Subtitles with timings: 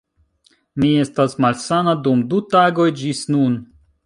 [0.83, 3.61] Mi estas malsana dum du tagoj ĝis nun